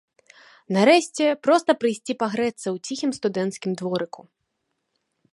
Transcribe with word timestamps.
Нарэшце, 0.75 1.23
проста 1.47 1.75
прыйсці 1.81 2.13
пагрэцца 2.23 2.63
ў 2.75 2.89
ціхім 2.89 3.11
студэнцкім 3.19 3.71
дворыку. 3.83 4.21